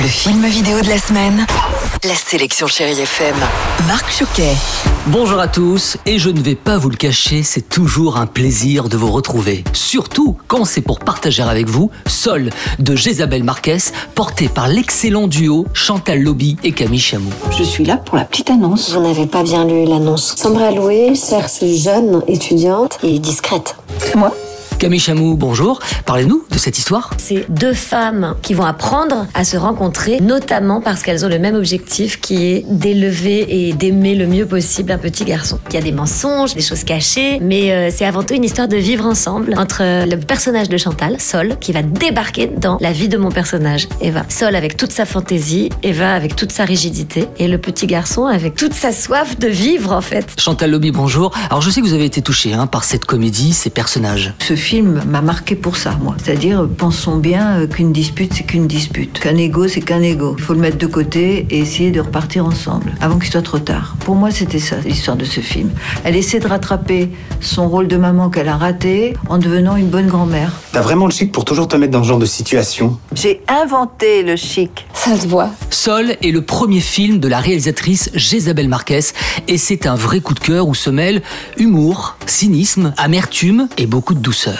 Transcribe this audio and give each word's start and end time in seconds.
Le 0.00 0.06
film 0.06 0.46
vidéo 0.46 0.80
de 0.80 0.88
la 0.88 0.98
semaine. 0.98 1.44
La 2.04 2.14
sélection 2.14 2.68
Chéri 2.68 2.92
FM. 2.92 3.34
Marc 3.88 4.08
Choquet. 4.12 4.54
Bonjour 5.08 5.40
à 5.40 5.48
tous, 5.48 5.96
et 6.06 6.20
je 6.20 6.30
ne 6.30 6.40
vais 6.40 6.54
pas 6.54 6.78
vous 6.78 6.88
le 6.88 6.96
cacher, 6.96 7.42
c'est 7.42 7.68
toujours 7.68 8.16
un 8.16 8.26
plaisir 8.26 8.88
de 8.88 8.96
vous 8.96 9.10
retrouver. 9.10 9.64
Surtout 9.72 10.36
quand 10.46 10.64
c'est 10.64 10.82
pour 10.82 11.00
partager 11.00 11.42
avec 11.42 11.68
vous 11.68 11.90
Sol 12.06 12.50
de 12.78 12.94
Jésabel 12.94 13.42
Marquez, 13.42 13.78
porté 14.14 14.48
par 14.48 14.68
l'excellent 14.68 15.26
duo 15.26 15.66
Chantal 15.72 16.22
Lobby 16.22 16.56
et 16.62 16.70
Camille 16.70 17.00
Chamou. 17.00 17.30
Je 17.58 17.64
suis 17.64 17.84
là 17.84 17.96
pour 17.96 18.16
la 18.16 18.24
petite 18.24 18.50
annonce. 18.50 18.92
Vous 18.92 19.00
n'avez 19.00 19.26
pas 19.26 19.42
bien 19.42 19.64
lu 19.64 19.84
l'annonce. 19.84 20.36
À 20.44 20.70
louer 20.70 21.14
cherche 21.16 21.64
jeune 21.64 22.22
étudiante 22.28 22.98
et 23.02 23.18
discrète. 23.18 23.74
C'est 23.98 24.14
moi? 24.14 24.32
Camille 24.78 25.00
Chamou, 25.00 25.36
bonjour. 25.36 25.80
Parlez-nous 26.06 26.44
de 26.52 26.56
cette 26.56 26.78
histoire. 26.78 27.10
C'est 27.18 27.50
deux 27.50 27.74
femmes 27.74 28.36
qui 28.42 28.54
vont 28.54 28.64
apprendre 28.64 29.26
à 29.34 29.42
se 29.42 29.56
rencontrer, 29.56 30.20
notamment 30.20 30.80
parce 30.80 31.02
qu'elles 31.02 31.24
ont 31.26 31.28
le 31.28 31.40
même 31.40 31.56
objectif 31.56 32.20
qui 32.20 32.46
est 32.46 32.64
d'élever 32.68 33.68
et 33.68 33.72
d'aimer 33.72 34.14
le 34.14 34.28
mieux 34.28 34.46
possible 34.46 34.92
un 34.92 34.98
petit 34.98 35.24
garçon. 35.24 35.58
Il 35.70 35.74
y 35.74 35.78
a 35.78 35.82
des 35.82 35.90
mensonges, 35.90 36.54
des 36.54 36.62
choses 36.62 36.84
cachées, 36.84 37.40
mais 37.40 37.72
euh, 37.72 37.90
c'est 37.92 38.04
avant 38.04 38.22
tout 38.22 38.34
une 38.34 38.44
histoire 38.44 38.68
de 38.68 38.76
vivre 38.76 39.04
ensemble 39.04 39.54
entre 39.58 39.82
le 39.82 40.16
personnage 40.16 40.68
de 40.68 40.76
Chantal, 40.76 41.20
Sol, 41.20 41.56
qui 41.60 41.72
va 41.72 41.82
débarquer 41.82 42.46
dans 42.46 42.78
la 42.80 42.92
vie 42.92 43.08
de 43.08 43.18
mon 43.18 43.32
personnage, 43.32 43.88
Eva. 44.00 44.22
Sol 44.28 44.54
avec 44.54 44.76
toute 44.76 44.92
sa 44.92 45.06
fantaisie, 45.06 45.70
Eva 45.82 46.14
avec 46.14 46.36
toute 46.36 46.52
sa 46.52 46.64
rigidité, 46.64 47.26
et 47.40 47.48
le 47.48 47.58
petit 47.58 47.88
garçon 47.88 48.26
avec 48.26 48.54
toute 48.54 48.74
sa 48.74 48.92
soif 48.92 49.40
de 49.40 49.48
vivre 49.48 49.90
en 49.90 50.02
fait. 50.02 50.24
Chantal 50.38 50.70
Lobby, 50.70 50.92
bonjour. 50.92 51.32
Alors 51.50 51.62
je 51.62 51.70
sais 51.70 51.80
que 51.80 51.86
vous 51.86 51.94
avez 51.94 52.04
été 52.04 52.22
touché 52.22 52.52
hein, 52.52 52.68
par 52.68 52.84
cette 52.84 53.06
comédie, 53.06 53.52
ces 53.52 53.70
personnages. 53.70 54.34
Ce 54.38 54.54
film 54.54 54.67
m'a 54.76 55.22
marqué 55.22 55.54
pour 55.54 55.76
ça, 55.76 55.96
moi. 56.02 56.14
C'est-à-dire, 56.22 56.68
pensons 56.76 57.16
bien 57.16 57.60
euh, 57.60 57.66
qu'une 57.66 57.92
dispute, 57.92 58.32
c'est 58.34 58.44
qu'une 58.44 58.66
dispute. 58.66 59.18
Qu'un 59.18 59.36
ego, 59.36 59.66
c'est 59.68 59.80
qu'un 59.80 60.02
ego. 60.02 60.34
Il 60.38 60.44
faut 60.44 60.54
le 60.54 60.60
mettre 60.60 60.78
de 60.78 60.86
côté 60.86 61.46
et 61.50 61.58
essayer 61.58 61.90
de 61.90 62.00
repartir 62.00 62.44
ensemble, 62.44 62.92
avant 63.00 63.18
qu'il 63.18 63.30
soit 63.30 63.42
trop 63.42 63.58
tard. 63.58 63.96
Pour 64.00 64.14
moi, 64.14 64.30
c'était 64.30 64.58
ça, 64.58 64.76
l'histoire 64.84 65.16
de 65.16 65.24
ce 65.24 65.40
film. 65.40 65.70
Elle 66.04 66.16
essaie 66.16 66.38
de 66.38 66.46
rattraper 66.46 67.10
son 67.40 67.68
rôle 67.68 67.88
de 67.88 67.96
maman 67.96 68.30
qu'elle 68.30 68.48
a 68.48 68.56
raté 68.56 69.14
en 69.28 69.38
devenant 69.38 69.76
une 69.76 69.88
bonne 69.88 70.06
grand-mère. 70.06 70.52
T'as 70.72 70.82
vraiment 70.82 71.06
le 71.06 71.12
chic 71.12 71.32
pour 71.32 71.44
toujours 71.44 71.68
te 71.68 71.76
mettre 71.76 71.92
dans 71.92 72.02
ce 72.02 72.08
genre 72.08 72.18
de 72.18 72.26
situation? 72.26 72.98
J'ai 73.14 73.40
inventé 73.48 74.22
le 74.22 74.36
chic. 74.36 74.86
Ça 74.92 75.16
se 75.16 75.26
voit. 75.26 75.50
Sol 75.70 76.16
est 76.22 76.30
le 76.30 76.42
premier 76.42 76.80
film 76.80 77.18
de 77.18 77.28
la 77.28 77.38
réalisatrice 77.38 78.10
Jésabel 78.14 78.68
Marquez 78.68 79.00
et 79.46 79.58
c'est 79.58 79.86
un 79.86 79.94
vrai 79.94 80.20
coup 80.20 80.34
de 80.34 80.40
cœur 80.40 80.68
où 80.68 80.74
se 80.74 80.90
mêlent 80.90 81.22
humour, 81.56 82.16
cynisme, 82.26 82.92
amertume 82.96 83.68
et 83.78 83.86
beaucoup 83.86 84.14
de 84.14 84.20
douceur. 84.20 84.57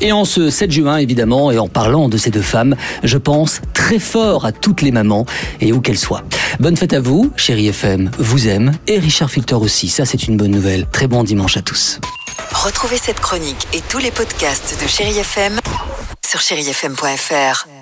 Et 0.00 0.12
en 0.12 0.24
ce 0.24 0.50
7 0.50 0.70
juin 0.70 0.96
évidemment 0.96 1.50
et 1.50 1.58
en 1.58 1.68
parlant 1.68 2.08
de 2.08 2.16
ces 2.16 2.30
deux 2.30 2.42
femmes, 2.42 2.76
je 3.02 3.18
pense 3.18 3.60
très 3.74 3.98
fort 3.98 4.44
à 4.44 4.52
toutes 4.52 4.82
les 4.82 4.92
mamans 4.92 5.26
et 5.60 5.72
où 5.72 5.80
qu'elles 5.80 5.98
soient. 5.98 6.22
Bonne 6.58 6.76
fête 6.76 6.92
à 6.92 7.00
vous, 7.00 7.32
chérie 7.36 7.68
FM, 7.68 8.10
vous 8.18 8.48
aime 8.48 8.72
et 8.86 8.98
Richard 8.98 9.30
Filter 9.30 9.56
aussi, 9.56 9.88
ça 9.88 10.04
c'est 10.04 10.26
une 10.26 10.36
bonne 10.36 10.50
nouvelle. 10.50 10.86
Très 10.90 11.06
bon 11.06 11.24
dimanche 11.24 11.56
à 11.56 11.62
tous. 11.62 12.00
Retrouvez 12.52 12.98
cette 12.98 13.20
chronique 13.20 13.66
et 13.72 13.80
tous 13.88 13.98
les 13.98 14.10
podcasts 14.10 14.76
de 14.82 14.88
Chéri 14.88 15.18
FM 15.18 15.58
sur 16.26 16.40
chérifm.fr. 16.40 17.79